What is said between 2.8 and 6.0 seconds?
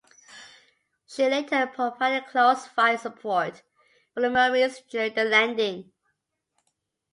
support for the Marines during the landing.